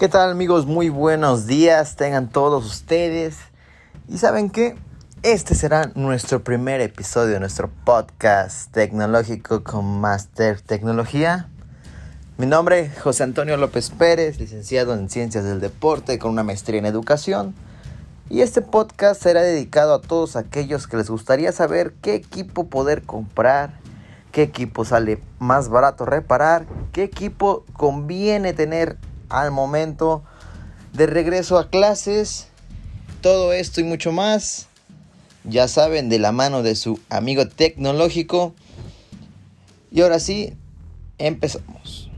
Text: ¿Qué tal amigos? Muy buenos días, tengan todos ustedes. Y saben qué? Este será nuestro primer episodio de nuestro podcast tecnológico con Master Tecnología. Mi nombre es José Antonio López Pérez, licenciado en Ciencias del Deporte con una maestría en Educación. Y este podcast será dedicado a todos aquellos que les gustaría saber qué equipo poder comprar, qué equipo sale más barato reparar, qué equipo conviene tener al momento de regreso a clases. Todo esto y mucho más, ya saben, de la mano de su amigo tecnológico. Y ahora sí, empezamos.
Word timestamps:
¿Qué 0.00 0.08
tal 0.08 0.30
amigos? 0.30 0.64
Muy 0.64 0.88
buenos 0.88 1.46
días, 1.46 1.94
tengan 1.94 2.30
todos 2.30 2.64
ustedes. 2.64 3.36
Y 4.08 4.16
saben 4.16 4.48
qué? 4.48 4.74
Este 5.22 5.54
será 5.54 5.92
nuestro 5.94 6.42
primer 6.42 6.80
episodio 6.80 7.34
de 7.34 7.40
nuestro 7.40 7.68
podcast 7.84 8.72
tecnológico 8.72 9.62
con 9.62 10.00
Master 10.00 10.62
Tecnología. 10.62 11.50
Mi 12.38 12.46
nombre 12.46 12.80
es 12.80 12.98
José 12.98 13.24
Antonio 13.24 13.58
López 13.58 13.90
Pérez, 13.90 14.40
licenciado 14.40 14.94
en 14.94 15.10
Ciencias 15.10 15.44
del 15.44 15.60
Deporte 15.60 16.18
con 16.18 16.30
una 16.30 16.44
maestría 16.44 16.78
en 16.78 16.86
Educación. 16.86 17.54
Y 18.30 18.40
este 18.40 18.62
podcast 18.62 19.22
será 19.22 19.42
dedicado 19.42 19.92
a 19.92 20.00
todos 20.00 20.34
aquellos 20.34 20.86
que 20.86 20.96
les 20.96 21.10
gustaría 21.10 21.52
saber 21.52 21.92
qué 22.00 22.14
equipo 22.14 22.68
poder 22.68 23.02
comprar, 23.02 23.78
qué 24.32 24.44
equipo 24.44 24.86
sale 24.86 25.20
más 25.40 25.68
barato 25.68 26.06
reparar, 26.06 26.64
qué 26.92 27.02
equipo 27.02 27.66
conviene 27.74 28.54
tener 28.54 28.96
al 29.30 29.50
momento 29.50 30.22
de 30.92 31.06
regreso 31.06 31.58
a 31.58 31.70
clases. 31.70 32.48
Todo 33.22 33.52
esto 33.52 33.80
y 33.80 33.84
mucho 33.84 34.12
más, 34.12 34.66
ya 35.44 35.68
saben, 35.68 36.08
de 36.08 36.18
la 36.18 36.32
mano 36.32 36.62
de 36.62 36.74
su 36.74 37.00
amigo 37.08 37.48
tecnológico. 37.48 38.54
Y 39.90 40.02
ahora 40.02 40.20
sí, 40.20 40.54
empezamos. 41.18 42.09